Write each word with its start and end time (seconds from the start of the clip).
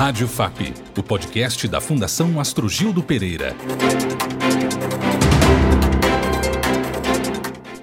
Rádio 0.00 0.26
FAP, 0.26 0.72
o 0.96 1.02
podcast 1.02 1.68
da 1.68 1.78
Fundação 1.78 2.40
Astrogildo 2.40 3.02
Pereira. 3.02 3.54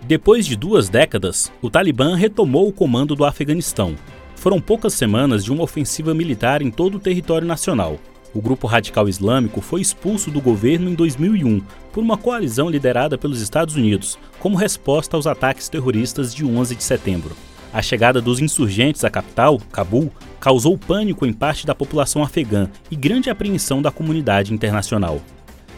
Depois 0.01 0.47
de 0.47 0.55
duas 0.55 0.89
décadas, 0.89 1.51
o 1.61 1.69
Talibã 1.69 2.15
retomou 2.15 2.67
o 2.67 2.73
comando 2.73 3.15
do 3.15 3.23
Afeganistão. 3.23 3.95
Foram 4.35 4.59
poucas 4.59 4.95
semanas 4.95 5.43
de 5.43 5.51
uma 5.51 5.61
ofensiva 5.61 6.11
militar 6.15 6.63
em 6.63 6.71
todo 6.71 6.95
o 6.95 6.99
território 6.99 7.47
nacional. 7.47 7.99
O 8.33 8.41
grupo 8.41 8.65
radical 8.65 9.07
islâmico 9.07 9.61
foi 9.61 9.81
expulso 9.81 10.31
do 10.31 10.41
governo 10.41 10.89
em 10.89 10.95
2001 10.95 11.61
por 11.93 12.03
uma 12.03 12.17
coalizão 12.17 12.67
liderada 12.67 13.15
pelos 13.15 13.41
Estados 13.41 13.75
Unidos, 13.75 14.17
como 14.39 14.57
resposta 14.57 15.15
aos 15.15 15.27
ataques 15.27 15.69
terroristas 15.69 16.33
de 16.33 16.43
11 16.43 16.75
de 16.77 16.83
setembro. 16.83 17.35
A 17.73 17.81
chegada 17.81 18.21
dos 18.21 18.39
insurgentes 18.39 19.03
à 19.03 19.09
capital, 19.09 19.59
Cabul, 19.71 20.11
causou 20.39 20.77
pânico 20.77 21.25
em 21.25 21.33
parte 21.33 21.65
da 21.65 21.75
população 21.75 22.23
afegã 22.23 22.69
e 22.89 22.95
grande 22.95 23.29
apreensão 23.29 23.81
da 23.81 23.91
comunidade 23.91 24.53
internacional. 24.53 25.21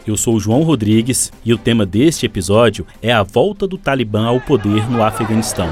Eu 0.06 0.16
sou 0.18 0.40
João 0.40 0.64
Rodrigues 0.64 1.32
e 1.44 1.54
o 1.54 1.58
tema 1.58 1.86
deste 1.86 2.26
episódio 2.26 2.86
é 3.02 3.12
a 3.12 3.24
volta 3.24 3.68
do 3.68 3.78
Talibã 3.78 4.26
ao 4.26 4.40
poder 4.40 4.90
no 4.90 5.04
Afeganistão. 5.04 5.70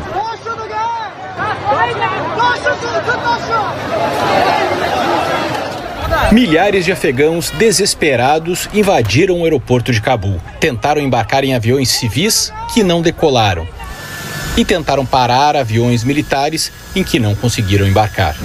Milhares 6.32 6.84
de 6.84 6.91
afegãos 6.91 7.52
desesperados 7.52 8.70
invadiram 8.74 9.40
o 9.40 9.44
aeroporto 9.46 9.94
de 9.94 10.02
Cabul. 10.02 10.41
Tentaram 10.60 11.02
embarcar 11.02 11.46
em 11.46 11.55
aviões 11.55 11.90
civis 11.90 12.52
que 12.74 12.84
não 12.84 13.02
decolaram. 13.02 13.66
E 14.58 14.66
tentaram 14.66 15.06
parar 15.06 15.56
aviões 15.56 16.04
militares 16.04 16.72
em 16.96 17.04
que 17.04 17.20
não 17.20 17.36
conseguiram 17.36 17.88
embarcar. 17.88 18.36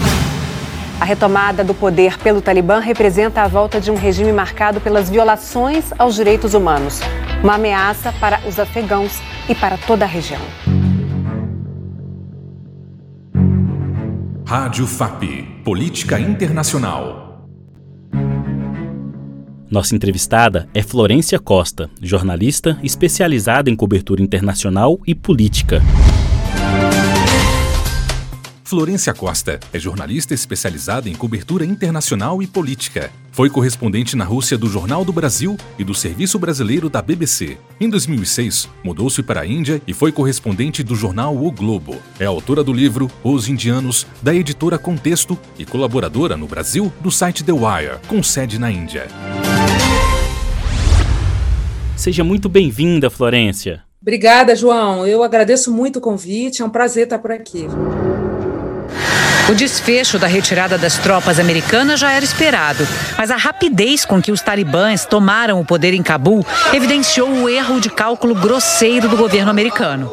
A 1.01 1.05
retomada 1.05 1.65
do 1.65 1.75
poder 1.75 2.19
pelo 2.19 2.43
Talibã 2.43 2.79
representa 2.79 3.43
a 3.43 3.49
volta 3.49 3.81
de 3.81 3.91
um 3.91 3.97
regime 3.97 4.31
marcado 4.31 4.81
pelas 4.81 5.09
violações 5.09 5.87
aos 5.99 6.15
direitos 6.15 6.55
humanos, 6.55 7.01
uma 7.43 7.55
ameaça 7.55 8.13
para 8.21 8.41
os 8.47 8.61
afegãos 8.61 9.19
e 9.49 9.55
para 9.55 9.77
toda 9.79 10.05
a 10.05 10.09
região. 10.09 10.43
Rádio 14.47 14.87
FAP 14.87 15.25
Política 15.65 16.21
Internacional. 16.21 17.22
Nossa 19.73 19.97
entrevistada 19.97 20.69
é 20.75 20.83
Florência 20.83 21.39
Costa, 21.39 21.89
jornalista 21.99 22.79
especializada 22.83 23.71
em 23.71 23.75
cobertura 23.75 24.21
internacional 24.23 25.01
e 25.07 25.15
política. 25.15 25.81
Florência 28.63 29.15
Costa 29.15 29.59
é 29.73 29.79
jornalista 29.79 30.35
especializada 30.35 31.09
em 31.09 31.15
cobertura 31.15 31.65
internacional 31.65 32.43
e 32.43 32.47
política. 32.47 33.11
Foi 33.31 33.49
correspondente 33.49 34.15
na 34.15 34.27
Rússia 34.27 34.59
do 34.59 34.69
Jornal 34.69 35.07
do 35.07 35.13
Brasil 35.13 35.57
e 35.79 35.85
do 35.85 35.95
Serviço 35.95 36.39
Brasileiro 36.39 36.91
da 36.91 37.01
BBC. 37.01 37.57
Em 37.81 37.89
2006, 37.89 38.69
mudou-se 38.85 39.23
para 39.23 39.41
a 39.41 39.47
Índia 39.47 39.81
e 39.87 39.95
foi 39.95 40.13
correspondente 40.13 40.83
do 40.83 40.95
jornal 40.95 41.35
O 41.35 41.51
Globo. 41.51 41.97
É 42.21 42.27
autora 42.27 42.63
do 42.63 42.75
livro 42.75 43.11
Os 43.25 43.49
Indianos, 43.49 44.07
da 44.21 44.35
editora 44.35 44.77
Contexto 44.77 45.39
e 45.59 45.65
colaboradora 45.65 46.37
no 46.37 46.47
Brasil 46.47 46.93
do 47.01 47.11
site 47.11 47.43
The 47.43 47.53
Wire, 47.53 48.01
com 48.07 48.23
sede 48.23 48.59
na 48.59 48.71
Índia. 48.71 49.09
Seja 52.03 52.25
muito 52.25 52.49
bem-vinda, 52.49 53.09
Florência. 53.09 53.85
Obrigada, 54.01 54.57
João. 54.57 55.07
Eu 55.07 55.23
agradeço 55.23 55.71
muito 55.71 56.01
o 56.01 56.03
convite. 56.03 56.61
É 56.61 56.65
um 56.65 56.69
prazer 56.69 57.05
estar 57.05 57.21
por 57.21 57.31
aqui. 57.31 57.65
O 59.49 59.55
desfecho 59.55 60.19
da 60.19 60.27
retirada 60.27 60.77
das 60.77 60.99
tropas 60.99 61.39
americanas 61.39 62.01
já 62.01 62.11
era 62.11 62.25
esperado, 62.25 62.85
mas 63.17 63.31
a 63.31 63.37
rapidez 63.37 64.05
com 64.05 64.21
que 64.21 64.33
os 64.33 64.43
talibãs 64.43 65.07
tomaram 65.07 65.61
o 65.61 65.65
poder 65.65 65.95
em 65.95 66.03
Cabul 66.03 66.45
evidenciou 66.75 67.31
o 67.31 67.49
erro 67.49 67.81
de 67.81 67.89
cálculo 67.89 68.35
grosseiro 68.35 69.09
do 69.09 69.17
governo 69.17 69.53
americano. 69.53 70.11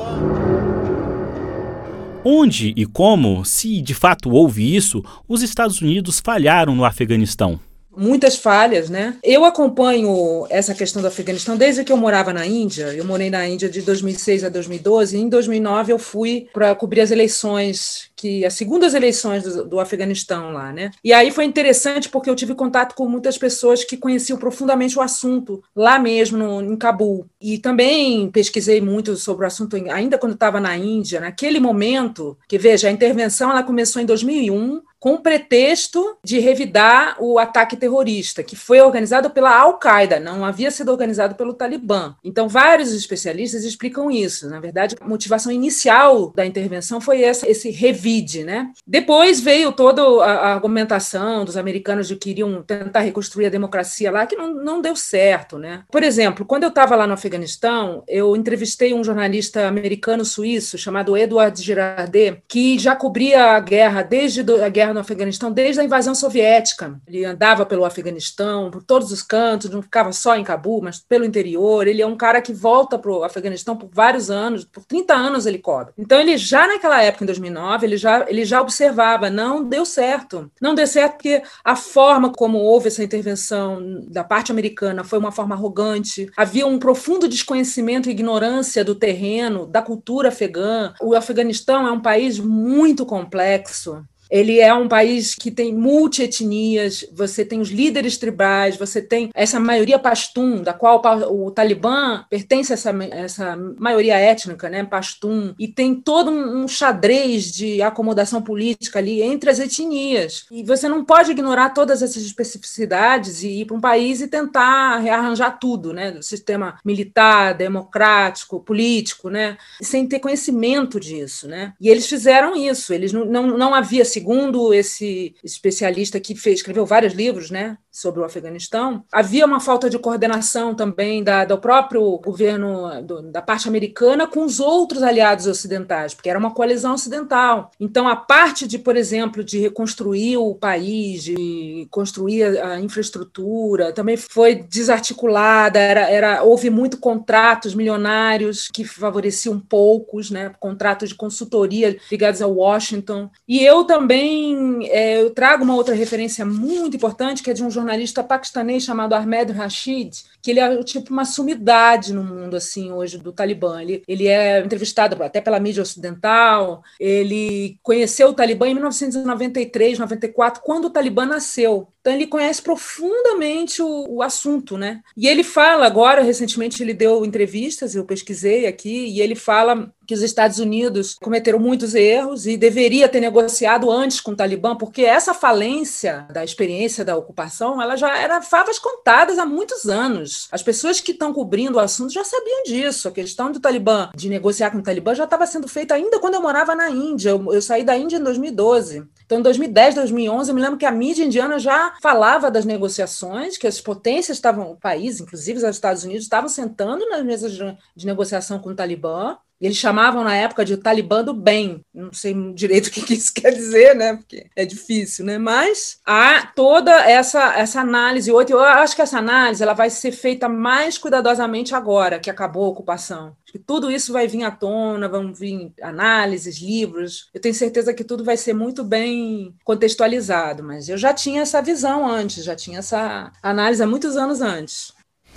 Onde 2.24 2.72
e 2.78 2.86
como, 2.86 3.44
se 3.44 3.82
de 3.82 3.96
fato 3.96 4.30
houve 4.30 4.76
isso, 4.76 5.04
os 5.28 5.42
Estados 5.42 5.82
Unidos 5.82 6.22
falharam 6.24 6.76
no 6.76 6.86
Afeganistão? 6.86 7.60
Muitas 7.96 8.36
falhas, 8.36 8.90
né? 8.90 9.16
Eu 9.24 9.46
acompanho 9.46 10.46
essa 10.50 10.74
questão 10.74 11.02
do 11.02 11.08
Afeganistão 11.08 11.58
desde 11.58 11.84
que 11.84 11.92
eu 11.92 11.98
morava 11.98 12.32
na 12.32 12.46
Índia. 12.46 12.94
Eu 12.94 13.06
morei 13.06 13.30
na 13.30 13.48
Índia 13.48 13.70
de 13.70 13.82
2006 13.82 14.44
a 14.44 14.50
2012. 14.50 15.18
E 15.18 15.22
em 15.22 15.30
2009 15.30 15.94
eu 15.94 16.00
fui 16.00 16.48
para 16.54 16.74
cobrir 16.76 17.02
as 17.02 17.12
eleições 17.12 18.09
que 18.20 18.46
as 18.46 18.54
segundas 18.56 18.94
eleições 18.94 19.44
do, 19.44 19.64
do, 19.64 19.80
Afeganistão 19.80 20.52
lá, 20.52 20.74
né? 20.74 20.92
E 21.02 21.14
aí 21.14 21.32
foi 21.32 21.46
interessante 21.46 22.10
porque 22.10 22.30
eu 22.30 22.36
tive 22.36 22.54
contato 22.54 22.94
com 22.94 23.08
muitas 23.08 23.38
pessoas 23.38 23.86
que 23.86 23.96
conheciam 23.96 24.38
profundamente 24.38 25.00
o 25.00 25.02
assunto 25.02 25.64
lá 25.74 25.98
mesmo 25.98 26.38
no, 26.38 26.62
em 26.62 26.76
Cabul. 26.76 27.26
E 27.40 27.58
também 27.58 28.30
pesquisei 28.30 28.82
muito 28.82 29.16
sobre 29.16 29.46
o 29.46 29.48
assunto 29.48 29.78
ainda 29.90 30.18
quando 30.18 30.34
estava 30.34 30.60
na 30.60 30.76
Índia, 30.76 31.22
naquele 31.22 31.62
momento, 31.62 32.38
que 32.46 32.58
veja, 32.58 32.90
a 32.90 32.92
intervenção 32.92 33.50
ela 33.52 33.64
começou 33.64 34.02
em 34.02 34.06
2001 34.06 34.82
com 35.00 35.14
o 35.14 35.22
pretexto 35.22 36.18
de 36.24 36.40
revidar 36.40 37.16
o 37.20 37.40
ataque 37.40 37.78
terrorista, 37.78 38.44
que 38.44 38.56
foi 38.56 38.82
organizado 38.82 39.30
pela 39.30 39.58
Al-Qaeda, 39.58 40.20
não 40.20 40.44
havia 40.44 40.70
sido 40.70 40.92
organizado 40.92 41.36
pelo 41.36 41.54
Talibã. 41.54 42.16
Então, 42.24 42.50
vários 42.50 42.94
especialistas 42.94 43.64
explicam 43.64 44.12
isso. 44.12 44.50
Na 44.50 44.60
verdade, 44.60 44.96
a 45.00 45.08
motivação 45.08 45.52
inicial 45.52 46.34
da 46.36 46.46
intervenção 46.46 47.00
foi 47.00 47.22
essa, 47.24 47.50
esse 47.50 47.70
revide. 48.10 48.44
Né? 48.44 48.72
Depois 48.86 49.40
veio 49.40 49.72
toda 49.72 50.02
a 50.24 50.54
argumentação 50.54 51.46
dos 51.46 51.56
americanos 51.56 52.08
de 52.08 52.16
que 52.16 52.32
iriam 52.32 52.62
tentar 52.64 53.02
reconstruir 53.02 53.46
a 53.46 53.50
democracia 53.50 54.12
lá, 54.12 54.26
que 54.26 54.36
não, 54.36 54.54
não 54.54 54.82
deu 54.82 54.96
certo. 54.96 55.58
Né? 55.58 55.84
Por 55.92 56.04
exemplo, 56.04 56.46
quando 56.46 56.64
eu 56.64 56.70
estava 56.70 56.96
lá 56.96 57.06
no 57.06 57.14
Afeganistão, 57.14 58.04
eu 58.08 58.36
entrevistei 58.36 58.94
um 58.94 59.04
jornalista 59.04 59.68
americano-suíço 59.68 60.78
chamado 60.78 61.16
Edward 61.16 61.62
Girardet, 61.62 62.42
que 62.48 62.80
já 62.80 62.96
cobria 62.96 63.52
a 63.56 63.60
guerra 63.60 64.02
desde 64.02 64.40
a 64.64 64.70
guerra 64.70 64.94
no 64.94 65.00
Afeganistão 65.00 65.52
desde 65.52 65.82
a 65.82 65.84
invasão 65.84 66.16
soviética. 66.16 67.00
Ele 67.08 67.26
andava 67.26 67.66
pelo 67.66 67.86
Afeganistão, 67.86 68.72
por 68.72 68.84
todos 68.84 69.12
os 69.12 69.22
cantos, 69.22 69.70
não 69.70 69.82
ficava 69.82 70.12
só 70.12 70.36
em 70.36 70.44
Cabul, 70.44 70.82
mas 70.82 71.00
pelo 71.00 71.26
interior. 71.26 71.88
Ele 71.88 72.02
é 72.02 72.08
um 72.08 72.16
cara 72.16 72.42
que 72.42 72.54
volta 72.54 72.98
para 72.98 73.12
o 73.12 73.24
Afeganistão 73.24 73.76
por 73.76 73.90
vários 73.92 74.30
anos, 74.32 74.66
por 74.66 74.84
30 74.86 75.14
anos 75.14 75.46
ele 75.46 75.60
cobre. 75.60 75.94
Então, 75.98 76.20
ele 76.20 76.38
já 76.38 76.68
naquela 76.68 77.02
época, 77.02 77.24
em 77.24 77.28
2009, 77.28 77.86
ele 77.86 77.98
já, 78.00 78.26
ele 78.28 78.46
já 78.46 78.62
observava, 78.62 79.30
não 79.30 79.64
deu 79.64 79.86
certo. 79.86 80.52
Não 80.62 80.74
deu 80.74 80.88
certo 80.88 81.14
porque 81.14 81.44
a 81.64 81.76
forma 81.76 82.32
como 82.32 82.58
houve 82.58 82.88
essa 82.88 83.04
intervenção 83.04 84.04
da 84.08 84.24
parte 84.24 84.52
americana 84.52 85.04
foi 85.04 85.20
uma 85.20 85.32
forma 85.32 85.56
arrogante. 85.56 86.30
Havia 86.36 86.66
um 86.66 86.80
profundo 86.80 87.28
desconhecimento 87.28 88.10
e 88.10 88.12
ignorância 88.12 88.84
do 88.84 88.96
terreno, 88.96 89.66
da 89.66 89.82
cultura 89.82 90.30
afegã. 90.30 90.94
O 91.02 91.14
Afeganistão 91.16 91.88
é 91.88 91.92
um 91.92 92.02
país 92.02 92.40
muito 92.40 93.06
complexo. 93.06 94.04
Ele 94.30 94.60
é 94.60 94.74
um 94.74 94.88
país 94.88 95.34
que 95.36 95.50
tem 95.50 95.74
multietnias, 95.74 97.06
você 97.14 97.44
tem 97.44 97.60
os 97.60 97.70
líderes 97.70 98.18
tribais, 98.18 98.78
você 98.78 99.02
tem 99.02 99.30
essa 99.34 99.60
maioria 99.60 99.98
pastum, 99.98 100.62
da 100.62 100.74
qual 100.74 101.02
o 101.32 101.52
Talibã 101.52 102.24
pertence 102.30 102.72
a 102.72 102.76
essa, 102.76 102.92
essa 103.12 103.58
maioria 103.78 104.18
étnica, 104.18 104.70
né, 104.70 104.84
pastum, 104.84 105.54
e 105.58 105.68
tem 105.68 105.96
todo 105.96 106.30
um 106.32 106.68
xadrez 106.68 107.52
de 107.52 107.82
acomodação 107.82 108.42
política 108.42 109.00
ali 109.00 109.22
entre 109.22 109.50
as 109.50 109.60
etnias. 109.60 110.46
E 110.52 110.64
você 110.64 110.88
não 110.88 111.04
pode 111.04 111.32
ignorar 111.32 111.70
todas 111.70 112.02
essas 112.02 112.24
especificidades 112.24 113.44
e 113.44 113.62
ir 113.62 113.66
para 113.66 113.78
um 113.78 113.82
país 113.82 114.22
e 114.22 114.28
tentar 114.28 114.98
rearranjar 114.98 115.58
tudo, 115.60 115.94
né, 115.94 116.12
do 116.12 116.22
sistema 116.24 116.78
militar, 116.86 117.54
democrático, 117.54 118.60
político, 118.60 119.30
né, 119.30 119.58
sem 119.82 120.08
ter 120.08 120.20
conhecimento 120.20 121.00
disso, 121.00 121.48
né. 121.48 121.74
E 121.80 121.90
eles 121.90 122.08
fizeram 122.08 122.56
isso, 122.56 122.94
eles 122.94 123.12
não, 123.12 123.26
não, 123.26 123.58
não 123.58 123.74
havia 123.74 124.06
segundo 124.20 124.74
esse 124.74 125.34
especialista 125.42 126.20
que 126.20 126.36
fez, 126.36 126.60
escreveu 126.60 126.86
vários 126.86 127.14
livros 127.14 127.50
né, 127.50 127.78
sobre 127.92 128.22
o 128.22 128.24
Afeganistão, 128.24 129.04
havia 129.12 129.46
uma 129.46 129.60
falta 129.60 129.90
de 129.90 129.98
coordenação 129.98 130.76
também 130.76 131.24
da, 131.24 131.46
do 131.46 131.58
próprio 131.58 132.18
governo 132.20 133.02
do, 133.04 133.22
da 133.32 133.42
parte 133.42 133.68
americana 133.68 134.28
com 134.28 134.44
os 134.44 134.60
outros 134.60 135.04
aliados 135.04 135.48
ocidentais, 135.48 136.14
porque 136.14 136.30
era 136.30 136.40
uma 136.40 136.54
coalizão 136.54 136.94
ocidental. 136.94 137.72
Então, 137.80 138.08
a 138.08 138.16
parte 138.16 138.68
de, 138.68 138.78
por 138.78 138.96
exemplo, 138.96 139.44
de 139.44 139.60
reconstruir 139.60 140.38
o 140.38 140.54
país, 140.56 141.24
de 141.24 141.88
construir 141.90 142.60
a 142.60 142.80
infraestrutura, 142.80 143.92
também 143.92 144.18
foi 144.18 144.56
desarticulada, 144.56 145.80
era, 145.80 146.02
era, 146.10 146.44
houve 146.44 146.70
muito 146.70 146.98
contratos 146.98 147.74
milionários 147.74 148.70
que 148.74 148.84
favoreciam 148.84 149.60
poucos, 149.60 150.30
né, 150.30 150.52
contratos 150.60 151.10
de 151.10 151.16
consultoria 151.16 151.98
ligados 152.12 152.42
a 152.42 152.48
Washington. 152.48 153.30
E 153.48 153.64
eu 153.64 153.84
também 153.84 154.88
é, 154.90 155.22
eu 155.22 155.30
trago 155.32 155.64
uma 155.64 155.76
outra 155.76 155.96
referência 155.96 156.46
muito 156.46 156.96
importante, 156.96 157.42
que 157.42 157.50
é 157.50 157.54
de 157.54 157.64
um 157.64 157.70
jornalista 157.80 158.24
paquistanês 158.24 158.84
chamado 158.84 159.14
Ahmed 159.14 159.52
Rashid, 159.52 160.24
que 160.42 160.52
ele 160.52 160.60
é 160.60 160.84
tipo 160.84 161.12
uma 161.12 161.26
sumidade 161.26 162.14
no 162.14 162.24
mundo 162.24 162.56
assim 162.56 162.92
hoje 162.92 163.18
do 163.18 163.32
Talibã. 163.32 163.82
Ele, 163.82 164.04
ele 164.08 164.28
é 164.28 164.60
entrevistado 164.60 165.22
até 165.24 165.42
pela 165.42 165.60
mídia 165.60 165.84
ocidental. 165.84 166.84
Ele 167.00 167.78
conheceu 167.82 168.30
o 168.30 168.34
Talibã 168.34 168.68
em 168.68 168.74
1993, 168.74 170.00
94, 170.00 170.62
quando 170.64 170.86
o 170.86 170.90
Talibã 170.90 171.26
nasceu. 171.26 171.88
Então 172.02 172.14
ele 172.14 172.28
conhece 172.28 172.62
profundamente 172.62 173.82
o, 173.82 174.06
o, 174.10 174.22
assunto, 174.22 174.78
né? 174.78 175.02
E 175.18 175.28
ele 175.28 175.44
fala 175.44 175.86
agora, 175.86 176.22
recentemente 176.22 176.82
ele 176.82 176.94
deu 176.94 177.26
entrevistas, 177.26 177.94
eu 177.94 178.06
pesquisei 178.06 178.66
aqui, 178.68 179.08
e 179.08 179.22
ele 179.22 179.36
fala 179.36 179.92
que 180.08 180.14
os 180.16 180.24
Estados 180.24 180.58
Unidos 180.58 181.16
cometeram 181.22 181.60
muitos 181.60 181.94
erros 181.94 182.48
e 182.48 182.58
deveria 182.58 183.08
ter 183.08 183.20
negociado 183.20 183.92
antes 183.92 184.20
com 184.20 184.32
o 184.32 184.36
Talibã, 184.36 184.76
porque 184.76 185.04
essa 185.04 185.36
falência 185.36 186.26
da 186.34 186.44
experiência 186.44 187.06
da 187.06 187.16
ocupação, 187.16 187.80
ela 187.80 187.96
já 187.96 188.18
era 188.18 188.42
favas 188.42 188.80
contadas 188.80 189.38
há 189.38 189.46
muitos 189.46 189.88
anos. 189.88 190.48
As 190.52 190.64
pessoas 190.64 191.00
que 191.00 191.12
estão 191.12 191.32
cobrindo 191.32 191.78
o 191.78 191.80
assunto 191.80 192.12
já 192.12 192.24
sabiam 192.24 192.64
disso. 192.64 193.08
A 193.08 193.12
questão 193.12 193.52
do 193.52 193.60
Talibã, 193.60 194.10
de 194.16 194.30
negociar 194.30 194.72
com 194.72 194.80
o 194.80 194.84
Talibã, 194.84 195.14
já 195.14 195.26
estava 195.26 195.46
sendo 195.46 195.68
feita 195.68 195.94
ainda 195.94 196.20
quando 196.20 196.34
eu 196.34 196.42
morava 196.42 196.74
na 196.74 196.90
Índia. 196.90 197.30
Eu, 197.30 197.54
eu 197.54 197.62
saí 197.62 197.84
da 197.84 197.96
Índia 197.96 198.18
em 198.18 198.24
2012. 198.24 199.04
Então, 199.30 199.38
em 199.38 199.44
2010, 199.44 199.94
2011, 199.94 200.50
eu 200.50 200.56
me 200.56 200.62
lembro 200.62 200.80
que 200.80 200.88
a 200.88 200.92
mídia 200.92 201.24
indiana 201.24 201.60
já 201.60 201.96
falava 202.02 202.50
das 202.50 202.66
negociações, 202.66 203.60
que 203.60 203.68
as 203.68 203.80
potências 203.80 204.38
estavam, 204.38 204.72
o 204.72 204.76
país, 204.76 205.20
inclusive 205.20 205.60
os 205.60 205.64
Estados 205.64 206.04
Unidos, 206.04 206.24
estavam 206.24 206.50
sentando 206.50 207.08
nas 207.08 207.24
mesas 207.24 207.52
de, 207.52 207.78
de 207.96 208.08
negociação 208.08 208.58
com 208.58 208.72
o 208.72 208.76
Talibã, 208.76 209.38
eles 209.62 209.78
chamavam 209.78 210.24
na 210.24 210.36
época 210.36 210.64
de 210.64 210.78
Talibã 210.78 211.24
do 211.24 211.34
bem. 211.34 211.82
Não 211.94 212.14
sei 212.14 212.34
direito 212.54 212.88
o 212.88 212.92
que 212.92 213.14
isso 213.14 213.34
quer 213.36 213.52
dizer, 213.52 213.96
né? 213.96 214.16
Porque 214.16 214.48
é 214.56 214.66
difícil, 214.66 215.26
né? 215.26 215.38
Mas 215.38 216.00
há 216.06 216.46
toda 216.56 216.92
essa, 217.10 217.56
essa 217.56 217.82
análise. 217.82 218.30
Eu 218.30 218.60
acho 218.60 218.96
que 218.96 219.02
essa 219.02 219.18
análise 219.18 219.62
ela 219.62 219.74
vai 219.74 219.90
ser 219.90 220.12
feita 220.12 220.48
mais 220.48 220.98
cuidadosamente 220.98 221.76
agora 221.76 222.20
que 222.20 222.30
acabou 222.30 222.66
a 222.66 222.70
ocupação. 222.70 223.36
Tudo 223.66 223.90
isso 223.90 224.14
vai 224.14 224.28
vir 224.28 224.44
à 224.44 224.52
tona, 224.52 225.10
vão 225.10 225.34
vir 225.34 225.74
análises, 225.82 226.60
livros. 226.60 227.30
Eu 227.34 227.42
tenho 227.42 227.56
certeza 227.56 227.94
que 227.94 228.04
tudo 228.04 228.24
vai 228.24 228.38
ser 228.38 228.54
muito 228.54 228.84
bem 228.84 229.56
contextualizado, 229.64 230.64
mas 230.64 230.88
eu 230.88 230.98
já 230.98 231.14
tinha 231.14 231.42
essa 231.42 231.62
visão 231.62 232.08
antes, 232.08 232.44
já 232.44 232.56
tinha 232.56 232.80
essa 232.80 233.32
análise 233.42 233.82
há 233.82 233.88
muitos 233.88 234.16
anos 234.16 234.42
antes. 234.42 234.94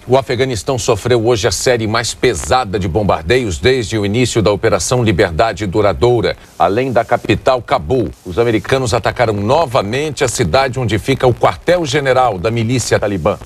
O 0.07 0.17
Afeganistão 0.17 0.81
sofreu 0.81 1.25
hoje 1.25 1.47
a 1.47 1.53
série 1.53 1.87
mais 1.87 2.13
pesada 2.13 2.77
de 2.77 2.89
bombardeios 2.89 3.59
desde 3.59 3.97
o 3.97 4.05
início 4.05 4.43
da 4.43 4.51
Operação 4.51 5.05
Liberdade 5.05 5.65
Duradoura. 5.65 6.37
Além 6.59 6.93
da 6.93 7.05
capital 7.05 7.63
Cabul, 7.63 8.11
os 8.27 8.37
americanos 8.37 8.93
atacaram 8.93 9.35
novamente 9.35 10.25
a 10.25 10.29
cidade 10.29 10.81
onde 10.81 10.99
fica 10.99 11.25
o 11.25 11.33
quartel-general 11.33 12.37
da 12.37 12.51
milícia 12.51 12.99
talibã. 12.99 13.39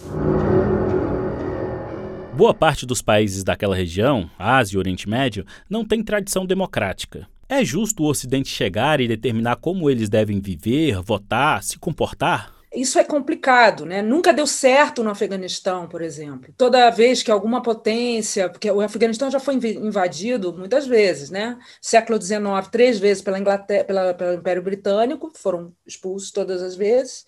Boa 2.34 2.54
parte 2.54 2.86
dos 2.86 3.02
países 3.02 3.44
daquela 3.44 3.76
região, 3.76 4.30
Ásia 4.38 4.76
e 4.76 4.78
Oriente 4.78 5.06
Médio, 5.06 5.44
não 5.68 5.84
tem 5.84 6.02
tradição 6.02 6.46
democrática. 6.46 7.28
É 7.50 7.62
justo 7.62 8.02
o 8.02 8.08
Ocidente 8.08 8.48
chegar 8.48 8.98
e 8.98 9.06
determinar 9.06 9.56
como 9.56 9.90
eles 9.90 10.08
devem 10.08 10.40
viver, 10.40 11.02
votar, 11.02 11.62
se 11.62 11.78
comportar? 11.78 12.55
Isso 12.74 12.98
é 12.98 13.04
complicado, 13.04 13.86
né? 13.86 14.02
Nunca 14.02 14.32
deu 14.32 14.46
certo 14.46 15.02
no 15.02 15.10
Afeganistão, 15.10 15.88
por 15.88 16.02
exemplo. 16.02 16.52
Toda 16.56 16.90
vez 16.90 17.22
que 17.22 17.30
alguma 17.30 17.62
potência, 17.62 18.48
porque 18.48 18.70
o 18.70 18.80
Afeganistão 18.80 19.30
já 19.30 19.40
foi 19.40 19.54
invadido 19.54 20.52
muitas 20.52 20.86
vezes, 20.86 21.30
né? 21.30 21.58
Século 21.80 22.20
XIX, 22.20 22.42
três 22.70 22.98
vezes 22.98 23.22
pela 23.22 23.38
Inglaterra, 23.38 23.84
pela, 23.84 24.14
pelo 24.14 24.34
Império 24.34 24.62
Britânico, 24.62 25.32
foram 25.34 25.72
expulsos 25.86 26.30
todas 26.30 26.62
as 26.62 26.76
vezes. 26.76 27.24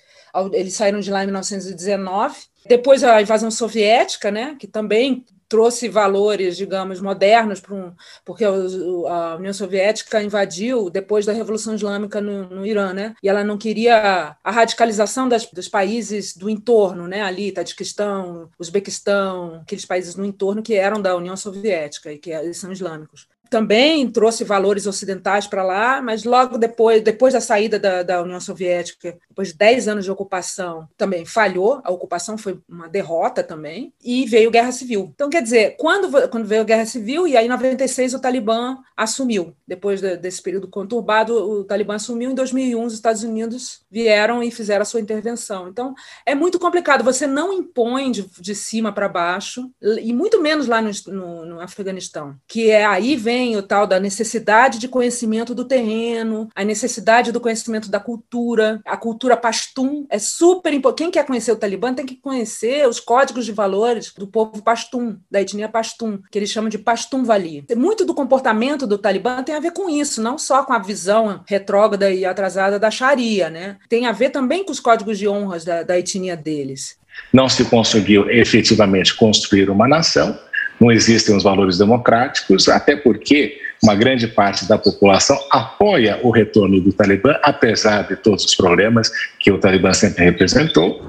Eles 0.52 0.74
saíram 0.74 1.00
de 1.00 1.10
lá 1.10 1.22
em 1.22 1.26
1919. 1.26 2.36
Depois 2.66 3.02
a 3.02 3.22
invasão 3.22 3.50
soviética, 3.50 4.30
né? 4.30 4.56
Que 4.58 4.66
também 4.66 5.24
trouxe 5.48 5.88
valores, 5.88 6.56
digamos, 6.56 7.00
modernos 7.00 7.60
para 7.60 7.74
um, 7.74 7.92
porque 8.24 8.44
a 8.44 9.36
União 9.36 9.52
Soviética 9.52 10.22
invadiu 10.22 10.90
depois 10.90 11.24
da 11.24 11.32
Revolução 11.32 11.74
Islâmica 11.74 12.20
no, 12.20 12.48
no 12.48 12.66
Irã, 12.66 12.92
né? 12.92 13.14
E 13.22 13.28
ela 13.28 13.42
não 13.42 13.56
queria 13.56 14.36
a 14.42 14.50
radicalização 14.50 15.28
das, 15.28 15.46
dos 15.46 15.68
países 15.68 16.36
do 16.36 16.50
entorno, 16.50 17.08
né? 17.08 17.22
Ali, 17.22 17.52
Tadiquistão, 17.52 18.50
Uzbequistão, 18.58 19.60
aqueles 19.62 19.84
países 19.84 20.14
no 20.14 20.24
entorno 20.24 20.62
que 20.62 20.74
eram 20.74 21.00
da 21.00 21.16
União 21.16 21.36
Soviética 21.36 22.12
e 22.12 22.18
que 22.18 22.52
são 22.52 22.70
islâmicos 22.70 23.26
também 23.48 24.10
trouxe 24.10 24.44
valores 24.44 24.86
ocidentais 24.86 25.46
para 25.46 25.62
lá, 25.62 26.02
mas 26.02 26.24
logo 26.24 26.58
depois, 26.58 27.02
depois 27.02 27.32
da 27.32 27.40
saída 27.40 27.78
da, 27.78 28.02
da, 28.02 28.22
União 28.22 28.40
Soviética, 28.40 29.16
depois 29.38 29.48
de 29.52 29.54
10 29.58 29.86
anos 29.86 30.04
de 30.04 30.10
ocupação, 30.10 30.88
também 30.96 31.24
falhou, 31.24 31.80
a 31.84 31.92
ocupação 31.92 32.36
foi 32.36 32.58
uma 32.68 32.88
derrota 32.88 33.40
também, 33.44 33.92
e 34.02 34.26
veio 34.26 34.50
guerra 34.50 34.72
civil. 34.72 35.12
Então, 35.14 35.30
quer 35.30 35.40
dizer, 35.42 35.76
quando, 35.78 36.28
quando 36.28 36.44
veio 36.44 36.62
a 36.62 36.64
guerra 36.64 36.84
civil, 36.84 37.24
e 37.24 37.36
aí 37.36 37.46
em 37.46 37.48
96 37.48 38.14
o 38.14 38.20
Talibã 38.20 38.78
assumiu, 38.96 39.54
depois 39.64 40.00
de, 40.00 40.16
desse 40.16 40.42
período 40.42 40.66
conturbado, 40.66 41.34
o 41.34 41.62
Talibã 41.62 41.94
assumiu, 41.94 42.32
em 42.32 42.34
2001 42.34 42.84
os 42.84 42.94
Estados 42.94 43.22
Unidos 43.22 43.82
vieram 43.88 44.42
e 44.42 44.50
fizeram 44.50 44.82
a 44.82 44.84
sua 44.84 45.00
intervenção. 45.00 45.68
Então, 45.68 45.94
é 46.26 46.34
muito 46.34 46.58
complicado, 46.58 47.04
você 47.04 47.24
não 47.24 47.52
impõe 47.52 48.10
de, 48.10 48.28
de 48.40 48.56
cima 48.56 48.90
para 48.90 49.08
baixo, 49.08 49.70
e 50.02 50.12
muito 50.12 50.42
menos 50.42 50.66
lá 50.66 50.82
no, 50.82 50.90
no, 51.06 51.46
no 51.46 51.60
Afeganistão, 51.60 52.34
que 52.48 52.70
é 52.70 52.84
aí 52.84 53.14
vem 53.14 53.56
o 53.56 53.62
tal 53.62 53.86
da 53.86 54.00
necessidade 54.00 54.80
de 54.80 54.88
conhecimento 54.88 55.54
do 55.54 55.64
terreno, 55.64 56.48
a 56.56 56.64
necessidade 56.64 57.30
do 57.30 57.40
conhecimento 57.40 57.88
da 57.88 58.00
cultura, 58.00 58.80
a 58.84 58.96
cultura 58.96 59.27
pastum 59.36 60.06
é 60.10 60.18
super 60.18 60.72
importante. 60.72 60.98
Quem 60.98 61.10
quer 61.10 61.26
conhecer 61.26 61.52
o 61.52 61.56
Talibã 61.56 61.94
tem 61.94 62.06
que 62.06 62.16
conhecer 62.16 62.88
os 62.88 63.00
códigos 63.00 63.44
de 63.44 63.52
valores 63.52 64.12
do 64.16 64.26
povo 64.26 64.62
pastum, 64.62 65.16
da 65.30 65.40
etnia 65.40 65.68
pastum, 65.68 66.18
que 66.30 66.38
eles 66.38 66.50
chamam 66.50 66.68
de 66.68 66.78
pastum 66.78 67.24
vali. 67.24 67.64
Muito 67.76 68.04
do 68.04 68.14
comportamento 68.14 68.86
do 68.86 68.98
Talibã 68.98 69.42
tem 69.42 69.54
a 69.54 69.60
ver 69.60 69.72
com 69.72 69.88
isso, 69.88 70.22
não 70.22 70.38
só 70.38 70.64
com 70.64 70.72
a 70.72 70.78
visão 70.78 71.42
retrógrada 71.46 72.10
e 72.10 72.24
atrasada 72.24 72.78
da 72.78 72.90
Sharia, 72.90 73.50
né? 73.50 73.76
Tem 73.88 74.06
a 74.06 74.12
ver 74.12 74.30
também 74.30 74.64
com 74.64 74.72
os 74.72 74.80
códigos 74.80 75.18
de 75.18 75.28
honras 75.28 75.64
da, 75.64 75.82
da 75.82 75.98
etnia 75.98 76.36
deles. 76.36 76.98
Não 77.32 77.48
se 77.48 77.64
conseguiu 77.64 78.30
efetivamente 78.30 79.14
construir 79.16 79.68
uma 79.70 79.88
nação, 79.88 80.38
não 80.80 80.90
existem 80.92 81.36
os 81.36 81.42
valores 81.42 81.78
democráticos, 81.78 82.68
até 82.68 82.96
porque 82.96 83.58
uma 83.82 83.94
grande 83.94 84.26
parte 84.26 84.68
da 84.68 84.76
população 84.78 85.38
apoia 85.50 86.20
o 86.22 86.30
retorno 86.30 86.80
do 86.80 86.92
Talibã, 86.92 87.36
apesar 87.42 88.02
de 88.08 88.16
todos 88.16 88.44
os 88.44 88.54
problemas 88.54 89.10
que 89.38 89.50
o 89.50 89.58
Talibã 89.58 89.92
sempre 89.92 90.24
representou. 90.24 91.00